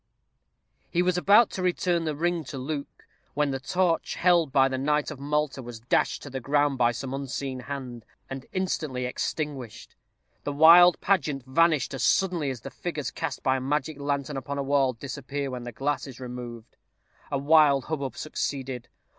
[0.89, 3.05] _"He was about to return the ring to Luke,
[3.35, 6.91] when the torch, held by the knight of Malta, was dashed to the ground by
[6.91, 9.95] some unseen hand, and instantly extinguished.
[10.43, 14.57] The wild pageant vanished as suddenly as the figures cast by a magic lantern upon
[14.57, 16.77] a wall disappear when the glass is removed.
[17.29, 18.87] A wild hubbub succeeded.